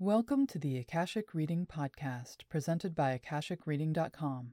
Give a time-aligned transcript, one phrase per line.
[0.00, 4.52] Welcome to the Akashic Reading Podcast, presented by AkashicReading.com,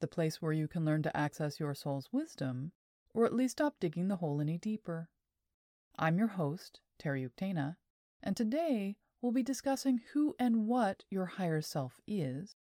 [0.00, 2.72] the place where you can learn to access your soul's wisdom,
[3.12, 5.10] or at least stop digging the hole any deeper.
[5.98, 7.76] I'm your host, Teri Uktena,
[8.22, 12.56] and today we'll be discussing who and what your higher self is,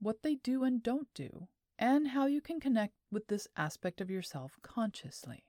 [0.00, 1.46] what they do and don't do,
[1.78, 5.44] and how you can connect with this aspect of yourself consciously.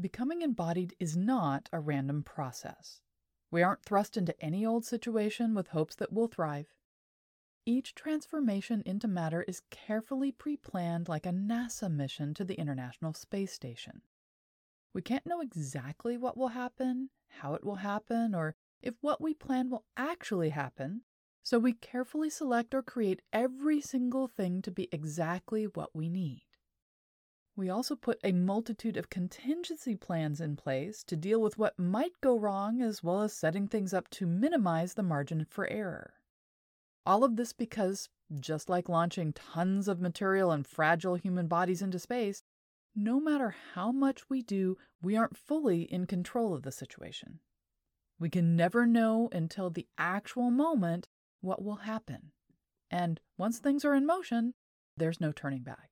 [0.00, 3.02] Becoming embodied is not a random process.
[3.50, 6.72] We aren't thrust into any old situation with hopes that we'll thrive.
[7.66, 13.12] Each transformation into matter is carefully pre planned like a NASA mission to the International
[13.12, 14.02] Space Station.
[14.92, 19.34] We can't know exactly what will happen, how it will happen, or if what we
[19.34, 21.02] plan will actually happen,
[21.42, 26.42] so we carefully select or create every single thing to be exactly what we need.
[27.60, 32.18] We also put a multitude of contingency plans in place to deal with what might
[32.22, 36.14] go wrong, as well as setting things up to minimize the margin for error.
[37.04, 38.08] All of this because,
[38.40, 42.42] just like launching tons of material and fragile human bodies into space,
[42.96, 47.40] no matter how much we do, we aren't fully in control of the situation.
[48.18, 51.08] We can never know until the actual moment
[51.42, 52.32] what will happen.
[52.90, 54.54] And once things are in motion,
[54.96, 55.89] there's no turning back.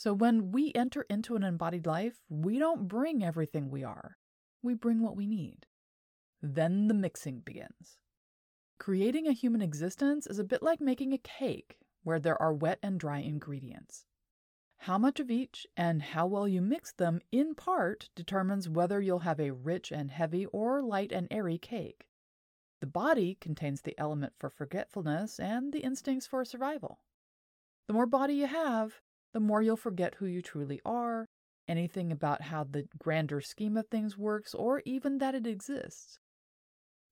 [0.00, 4.16] So when we enter into an embodied life, we don't bring everything we are,
[4.62, 5.66] we bring what we need.
[6.40, 7.98] Then the mixing begins.
[8.78, 12.78] Creating a human existence is a bit like making a cake where there are wet
[12.82, 14.06] and dry ingredients.
[14.78, 19.18] How much of each and how well you mix them in part determines whether you'll
[19.18, 22.06] have a rich and heavy or light and airy cake.
[22.80, 27.00] The body contains the element for forgetfulness and the instincts for survival.
[27.86, 31.28] The more body you have, the more you'll forget who you truly are,
[31.68, 36.18] anything about how the grander scheme of things works, or even that it exists.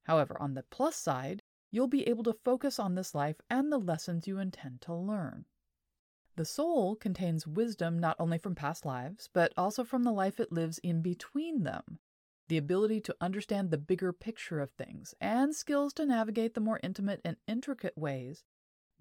[0.04, 3.78] However, on the plus side, you'll be able to focus on this life and the
[3.78, 5.44] lessons you intend to learn.
[6.36, 10.52] The soul contains wisdom not only from past lives, but also from the life it
[10.52, 11.98] lives in between them,
[12.48, 16.80] the ability to understand the bigger picture of things, and skills to navigate the more
[16.82, 18.44] intimate and intricate ways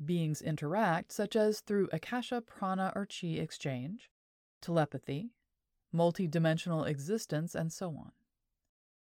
[0.03, 4.09] beings interact, such as through akasha, prana, or chi exchange,
[4.61, 5.31] telepathy,
[5.91, 8.11] multi-dimensional existence, and so on.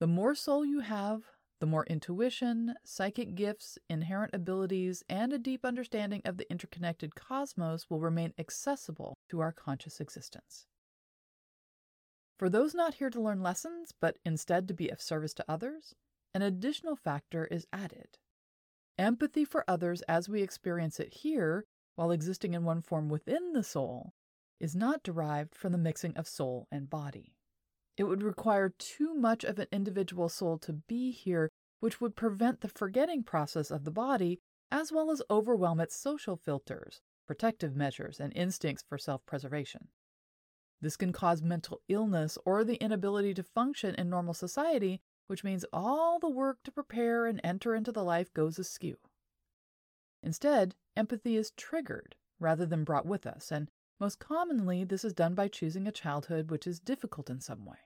[0.01, 1.23] The more soul you have,
[1.61, 7.91] the more intuition, psychic gifts, inherent abilities, and a deep understanding of the interconnected cosmos
[7.91, 10.67] will remain accessible to our conscious existence.
[12.39, 15.97] For those not here to learn lessons, but instead to be of service to others,
[16.33, 18.19] an additional factor is added
[18.99, 21.65] Empathy for others as we experience it here,
[21.95, 24.13] while existing in one form within the soul,
[24.59, 27.37] is not derived from the mixing of soul and body.
[27.97, 31.49] It would require too much of an individual soul to be here,
[31.79, 36.37] which would prevent the forgetting process of the body, as well as overwhelm its social
[36.37, 39.89] filters, protective measures, and instincts for self preservation.
[40.81, 45.65] This can cause mental illness or the inability to function in normal society which means
[45.73, 48.97] all the work to prepare and enter into the life goes askew.
[50.23, 55.35] Instead, empathy is triggered rather than brought with us, and most commonly this is done
[55.35, 57.79] by choosing a childhood which is difficult in some way.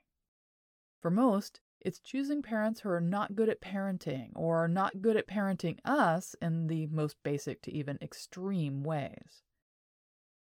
[1.00, 5.16] For most, it's choosing parents who are not good at parenting or are not good
[5.16, 9.42] at parenting us in the most basic to even extreme ways.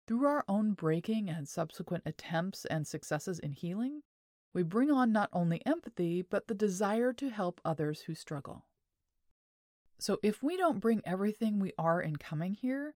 [0.08, 4.04] Through our own breaking and subsequent attempts and successes in healing,
[4.54, 8.66] we bring on not only empathy, but the desire to help others who struggle.
[10.00, 12.96] So if we don't bring everything we are in coming here,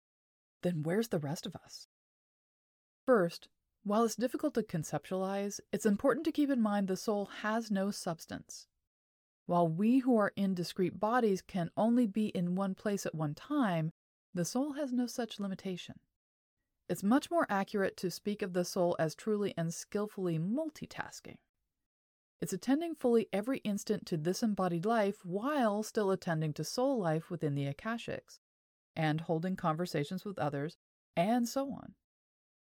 [0.62, 1.88] then where's the rest of us?
[3.04, 3.48] First,
[3.84, 7.90] while it's difficult to conceptualize, it's important to keep in mind the soul has no
[7.90, 8.68] substance.
[9.46, 13.34] While we who are in discrete bodies can only be in one place at one
[13.34, 13.92] time,
[14.32, 15.96] the soul has no such limitation.
[16.92, 21.38] It's much more accurate to speak of the soul as truly and skillfully multitasking.
[22.38, 27.30] It's attending fully every instant to this embodied life while still attending to soul life
[27.30, 28.40] within the Akashics,
[28.94, 30.76] and holding conversations with others,
[31.16, 31.94] and so on.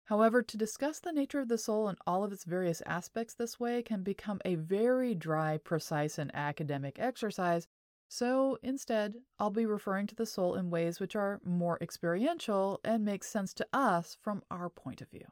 [0.05, 3.61] However, to discuss the nature of the soul and all of its various aspects this
[3.61, 7.69] way can become a very dry, precise, and academic exercise
[8.09, 13.05] so instead, I'll be referring to the soul in ways which are more experiential and
[13.05, 15.27] make sense to us from our point of view.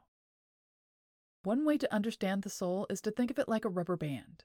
[1.43, 4.43] One way to understand the soul is to think of it like a rubber band.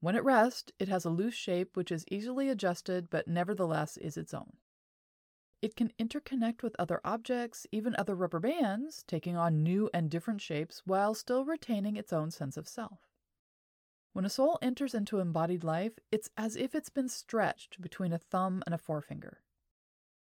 [0.00, 4.16] When at rest, it has a loose shape which is easily adjusted but nevertheless is
[4.16, 4.58] its own.
[5.60, 10.40] It can interconnect with other objects, even other rubber bands, taking on new and different
[10.40, 13.07] shapes while still retaining its own sense of self.
[14.18, 18.18] When a soul enters into embodied life, it's as if it's been stretched between a
[18.18, 19.44] thumb and a forefinger.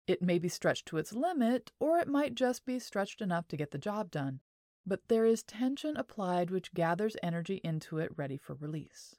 [0.06, 3.56] It may be stretched to its limit, or it might just be stretched enough to
[3.56, 4.38] get the job done,
[4.86, 9.16] but there is tension applied which gathers energy into it ready for release.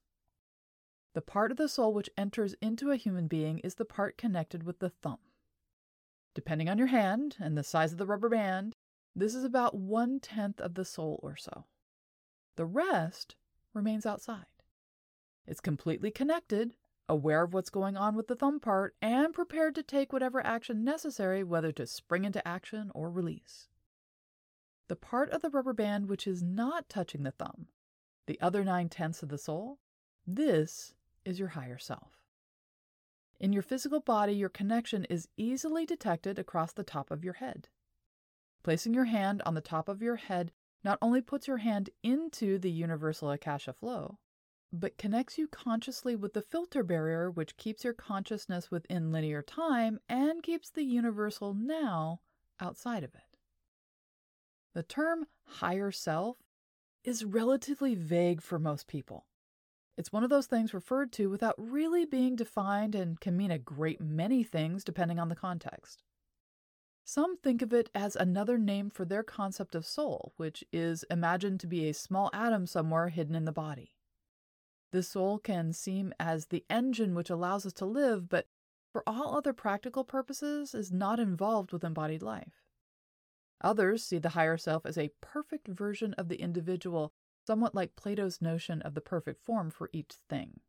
[1.14, 4.64] The part of the soul which enters into a human being is the part connected
[4.64, 5.20] with the thumb.
[6.34, 8.78] Depending on your hand and the size of the rubber band,
[9.14, 11.66] this is about one tenth of the soul or so.
[12.56, 13.36] The rest
[13.74, 14.46] remains outside.
[15.46, 16.74] It's completely connected,
[17.10, 20.84] aware of what's going on with the thumb part, and prepared to take whatever action
[20.84, 23.68] necessary, whether to spring into action or release.
[24.88, 27.68] The part of the rubber band which is not touching the thumb,
[28.26, 29.80] the other nine tenths of the soul,
[30.26, 30.94] this
[31.26, 32.20] is your higher self.
[33.40, 37.68] In your physical body, your connection is easily detected across the top of your head.
[38.64, 40.54] Placing your hand on the top of your head
[40.84, 44.20] not only puts your hand into the universal Akasha flow,
[44.74, 50.00] but connects you consciously with the filter barrier which keeps your consciousness within linear time
[50.10, 52.20] and keeps the universal now
[52.60, 53.38] outside of it.
[54.74, 56.38] The term higher self
[57.04, 59.28] is relatively vague for most people.
[59.96, 63.60] It's one of those things referred to without really being defined and can mean a
[63.60, 66.02] great many things depending on the context.
[67.06, 71.60] Some think of it as another name for their concept of soul, which is imagined
[71.60, 73.94] to be a small atom somewhere hidden in the body.
[74.94, 78.48] The soul can seem as the engine which allows us to live, but
[78.92, 82.62] for all other practical purposes is not involved with embodied life.
[83.62, 87.12] Others see the higher self as a perfect version of the individual,
[87.48, 90.60] somewhat like Plato's notion of the perfect form for each thing.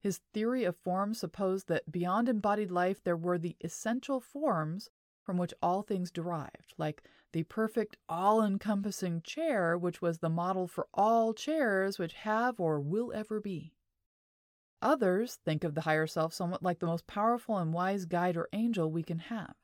[0.00, 4.90] His theory of form supposed that beyond embodied life there were the essential forms
[5.22, 10.66] from which all things derived, like the perfect all encompassing chair, which was the model
[10.66, 13.74] for all chairs which have or will ever be.
[14.80, 18.48] Others think of the higher self somewhat like the most powerful and wise guide or
[18.52, 19.54] angel we can have.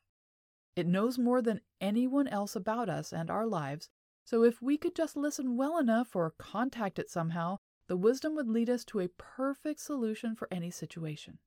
[0.77, 3.91] It knows more than anyone else about us and our lives,
[4.25, 8.49] so if we could just listen well enough or contact it somehow, the wisdom would
[8.49, 11.39] lead us to a perfect solution for any situation.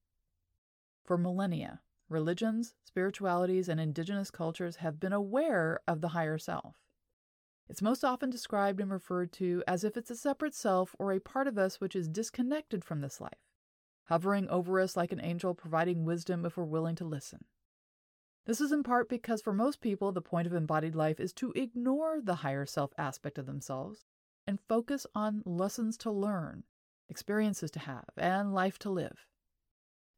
[1.03, 6.75] For millennia, religions, spiritualities, and indigenous cultures have been aware of the higher self.
[7.69, 11.19] It's most often described and referred to as if it's a separate self or a
[11.19, 13.31] part of us which is disconnected from this life,
[14.05, 17.45] hovering over us like an angel providing wisdom if we're willing to listen.
[18.45, 21.51] This is in part because for most people, the point of embodied life is to
[21.51, 24.05] ignore the higher self aspect of themselves
[24.47, 26.63] and focus on lessons to learn,
[27.09, 29.27] experiences to have, and life to live.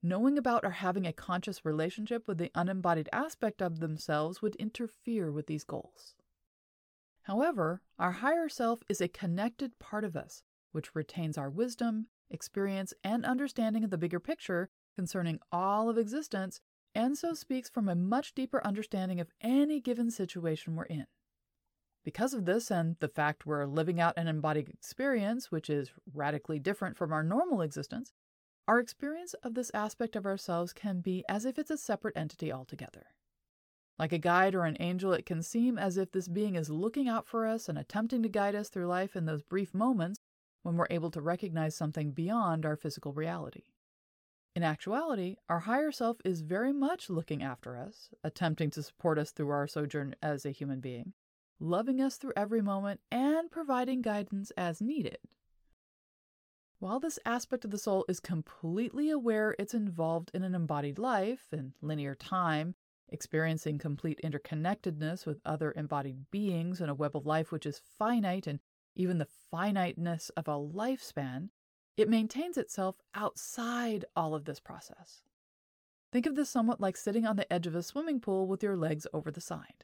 [0.02, 5.32] Knowing about or having a conscious relationship with the unembodied aspect of themselves would interfere
[5.32, 6.16] with these goals.
[7.24, 10.42] However, our higher self is a connected part of us,
[10.72, 16.62] which retains our wisdom, experience, and understanding of the bigger picture concerning all of existence,
[16.96, 21.06] and so speaks from a much deeper understanding of any given situation we're in.
[22.06, 26.58] Because of this, and the fact we're living out an embodied experience, which is radically
[26.58, 28.14] different from our normal existence,
[28.68, 32.52] our experience of this aspect of ourselves can be as if it's a separate entity
[32.52, 33.08] altogether.
[33.98, 37.10] Like a guide or an angel, it can seem as if this being is looking
[37.10, 40.20] out for us and attempting to guide us through life in those brief moments
[40.64, 43.64] when we're able to recognize something beyond our physical reality.
[44.56, 49.32] In actuality, our higher self is very much looking after us, attempting to support us
[49.32, 51.14] through our sojourn as a human being,
[51.60, 55.20] loving us through every moment, and providing guidance as needed.
[56.80, 61.48] While this aspect of the soul is completely aware it's involved in an embodied life
[61.52, 62.74] in linear time,
[63.10, 68.48] experiencing complete interconnectedness with other embodied beings in a web of life which is finite
[68.48, 68.62] and
[68.96, 71.50] even the finiteness of a lifespan,
[71.98, 75.22] it maintains itself outside all of this process.
[76.14, 78.78] Think of this somewhat like sitting on the edge of a swimming pool with your
[78.78, 79.84] legs over the side.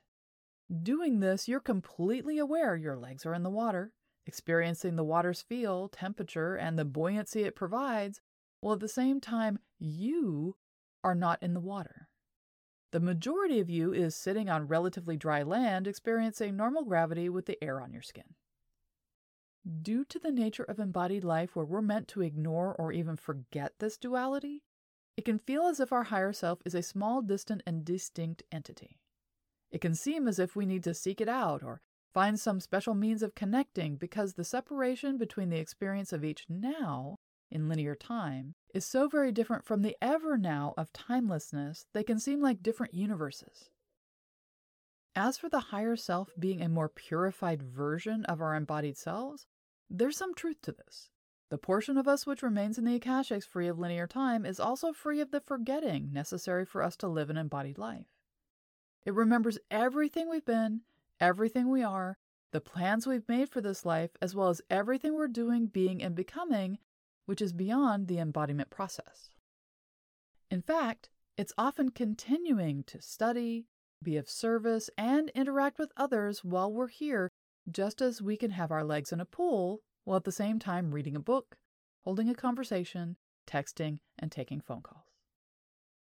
[0.82, 3.92] Doing this, you're completely aware your legs are in the water,
[4.26, 8.22] experiencing the water's feel, temperature, and the buoyancy it provides,
[8.60, 10.56] while at the same time you
[11.04, 12.10] are not in the water.
[12.92, 17.62] The majority of you is sitting on relatively dry land experiencing normal gravity with the
[17.64, 18.36] air on your skin.
[19.82, 23.74] Due to the nature of embodied life where we're meant to ignore or even forget
[23.80, 24.64] this duality,
[25.18, 29.00] it can feel as if our higher self is a small, distant, and distinct entity.
[29.72, 31.82] It can seem as if we need to seek it out or
[32.16, 37.18] Find some special means of connecting because the separation between the experience of each now
[37.52, 42.18] in linear time is so very different from the ever now of timelessness, they can
[42.18, 43.70] seem like different universes.
[45.14, 49.46] As for the higher self being a more purified version of our embodied selves,
[49.90, 51.10] there's some truth to this.
[51.50, 54.94] The portion of us which remains in the Akashics free of linear time is also
[54.94, 58.08] free of the forgetting necessary for us to live an embodied life.
[59.04, 60.84] It remembers everything we've been,
[61.20, 62.18] everything we are,
[62.52, 66.16] the plans we've made for this life, as well as everything we're doing, being, and
[66.16, 66.78] becoming,
[67.26, 69.30] which is beyond the embodiment process.
[70.50, 73.66] In fact, it's often continuing to study,
[74.02, 77.32] be of service, and interact with others while we're here,
[77.70, 80.92] just as we can have our legs in a pool while at the same time
[80.92, 81.58] reading a book,
[82.04, 83.18] holding a conversation,
[83.48, 85.04] texting, and taking phone calls.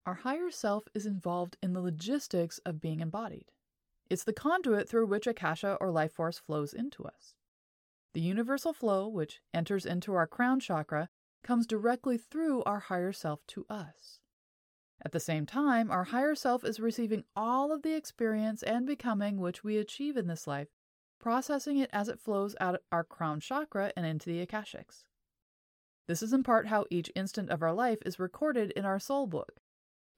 [0.06, 3.52] Our higher self is involved in the logistics of being embodied.
[4.12, 7.35] It's the conduit through which Akasha or life force flows into us.
[8.12, 11.09] The universal flow, which enters into our crown chakra,
[11.42, 14.21] comes directly through our higher self to us.
[15.02, 19.38] At the same time, our higher self is receiving all of the experience and becoming
[19.38, 20.69] which we achieve in this life,
[21.19, 25.04] processing it as it flows out of our crown chakra and into the Akashics.
[26.07, 29.26] This is in part how each instant of our life is recorded in our soul
[29.26, 29.62] book.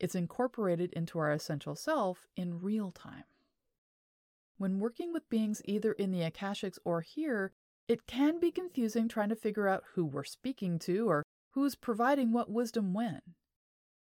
[0.01, 3.23] It's incorporated into our essential self in real time.
[4.57, 7.53] When working with beings either in the Akashics or here,
[7.89, 12.33] it can be confusing trying to figure out who we're speaking to or who's providing
[12.33, 13.21] what wisdom when.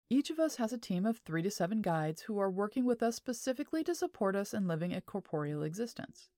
[0.09, 3.02] Each of us has a team of three to seven guides who are working with
[3.02, 6.28] us specifically to support us in living a corporeal existence.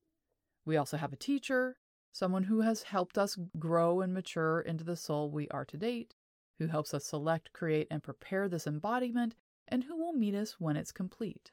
[0.63, 1.75] We also have a teacher,
[2.11, 6.13] someone who has helped us grow and mature into the soul we are to date,
[6.59, 9.33] who helps us select, create, and prepare this embodiment,
[9.67, 11.51] and who will meet us when it's complete.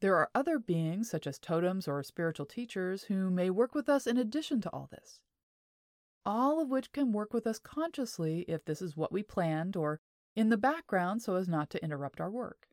[0.00, 4.06] There are other beings, such as totems or spiritual teachers, who may work with us
[4.06, 5.20] in addition to all this.
[6.24, 10.00] All of which can work with us consciously if this is what we planned or
[10.36, 12.68] in the background so as not to interrupt our work.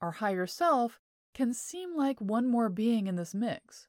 [0.00, 1.00] Our higher self
[1.34, 3.88] can seem like one more being in this mix.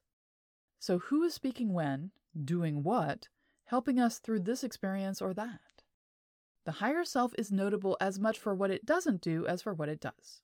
[0.80, 2.10] So, who is speaking when,
[2.44, 3.28] doing what,
[3.66, 5.82] helping us through this experience or that?
[6.64, 9.88] The higher self is notable as much for what it doesn't do as for what
[9.88, 10.40] it does.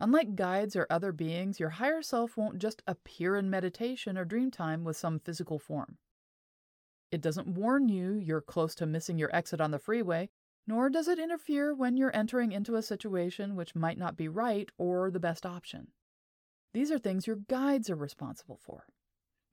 [0.00, 4.50] Unlike guides or other beings, your higher self won't just appear in meditation or dream
[4.50, 5.98] time with some physical form.
[7.10, 10.30] It doesn't warn you you're close to missing your exit on the freeway
[10.68, 14.70] nor does it interfere when you're entering into a situation which might not be right
[14.76, 15.88] or the best option.
[16.74, 18.84] These are things your guides are responsible for.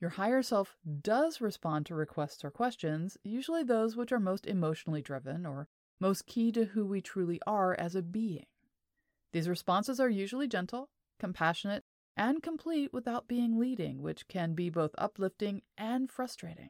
[0.01, 5.01] Your higher self does respond to requests or questions, usually those which are most emotionally
[5.01, 5.69] driven or
[6.01, 8.45] most key to who we truly are as a being.
[9.33, 10.89] These responses are usually gentle,
[11.19, 11.83] compassionate,
[12.17, 16.69] and complete without being leading, which can be both uplifting and frustrating.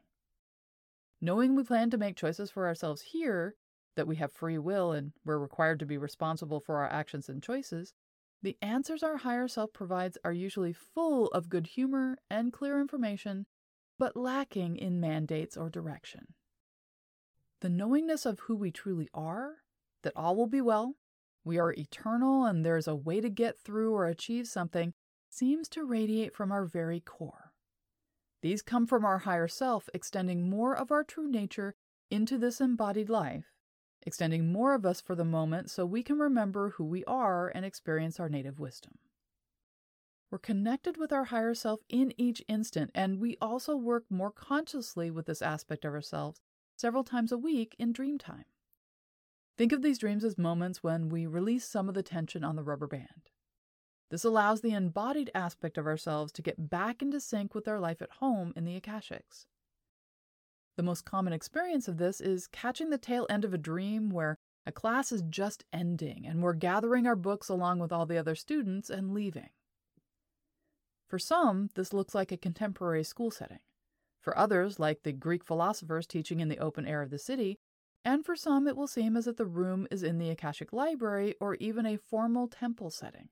[1.20, 3.54] Knowing we plan to make choices for ourselves here
[3.94, 7.42] that we have free will and we're required to be responsible for our actions and
[7.42, 7.94] choices,
[8.42, 13.46] the answers our higher self provides are usually full of good humor and clear information,
[13.98, 16.34] but lacking in mandates or direction.
[17.60, 19.56] The knowingness of who we truly are,
[20.02, 20.96] that all will be well,
[21.46, 24.92] we are eternal and there's a way to get through or achieve something,
[25.30, 27.52] seems to radiate from our very core.
[28.42, 31.74] These come from our higher self, extending more of our true nature
[32.10, 33.56] into this embodied life
[34.06, 37.64] extending more of us for the moment so we can remember who we are and
[37.64, 38.98] experience our native wisdom.
[40.30, 45.10] We're connected with our higher self in each instant, and we also work more consciously
[45.10, 46.40] with this aspect of ourselves
[46.76, 48.44] several times a week in dream time.
[49.56, 52.62] Think of these dreams as moments when we release some of the tension on the
[52.62, 53.30] rubber band.
[54.10, 58.02] This allows the embodied aspect of ourselves to get back into sync with our life
[58.02, 59.46] at home in the Akashics.
[60.76, 64.36] The most common experience of this is catching the tail end of a dream where
[64.66, 68.34] a class is just ending and we're gathering our books along with all the other
[68.34, 69.48] students and leaving.
[71.08, 73.60] For some, this looks like a contemporary school setting.
[74.20, 77.58] For others, like the Greek philosophers teaching in the open air of the city,
[78.06, 81.34] and for some, it will seem as if the room is in the Akashic Library
[81.40, 83.30] or even a formal temple setting.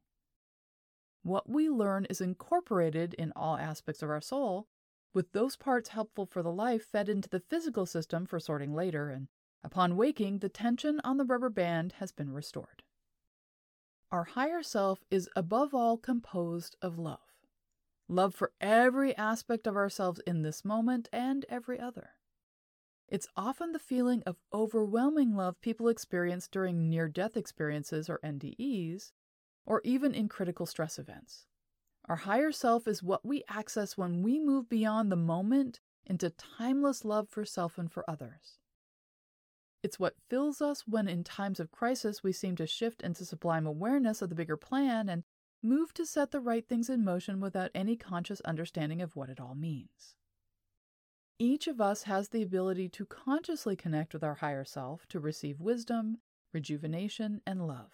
[1.23, 4.67] What we learn is incorporated in all aspects of our soul,
[5.15, 9.11] with those parts helpful for the life fed into the physical system for sorting later,
[9.11, 9.29] and
[9.63, 12.83] upon waking, the tension on the rubber band has been restored.
[14.11, 17.21] Our higher self is above all composed of love
[18.09, 22.11] love for every aspect of ourselves in this moment and every other.
[23.09, 29.13] It's often the feeling of overwhelming love people experience during near death experiences or NDEs,
[29.67, 31.47] or even in critical stress events.
[32.07, 37.05] Our higher self is what we access when we move beyond the moment into timeless
[37.05, 38.59] love for self and for others.
[39.83, 43.67] It's what fills us when, in times of crisis, we seem to shift into sublime
[43.67, 45.25] awareness of the bigger plan and
[45.63, 49.41] move to set the right things in motion without any conscious understanding of what it
[49.41, 50.17] all means.
[51.39, 55.61] Each of us has the ability to consciously connect with our higher self to receive
[55.61, 56.19] wisdom,
[56.53, 57.91] rejuvenation, and love.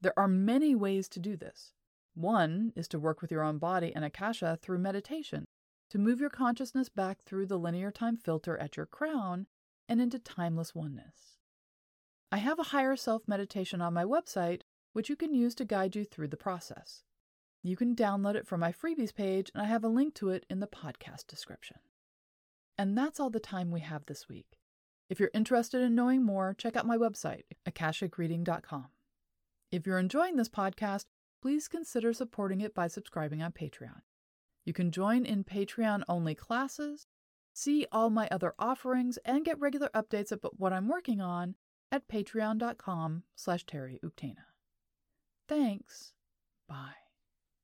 [0.00, 1.72] There are many ways to do this.
[2.14, 5.44] One is to work with your own body and Akasha through meditation,
[5.90, 9.46] to move your consciousness back through the linear time filter at your crown
[9.88, 11.36] and into timeless oneness.
[12.32, 15.94] I have a higher self meditation on my website, which you can use to guide
[15.94, 17.04] you through the process.
[17.62, 20.46] You can download it from my freebies page, and I have a link to it
[20.50, 21.78] in the podcast description.
[22.80, 24.56] And that's all the time we have this week.
[25.10, 28.86] If you're interested in knowing more, check out my website, akashicreading.com.
[29.70, 31.04] If you're enjoying this podcast,
[31.42, 34.00] please consider supporting it by subscribing on Patreon.
[34.64, 37.06] You can join in Patreon only classes,
[37.52, 41.56] see all my other offerings, and get regular updates about what I'm working on
[41.92, 44.00] at patreon.com slash Terry
[45.46, 46.14] Thanks.
[46.66, 46.94] Bye.